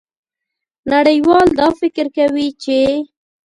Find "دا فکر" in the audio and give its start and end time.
1.59-2.05